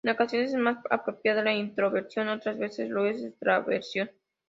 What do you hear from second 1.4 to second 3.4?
la introversión, otras veces lo es la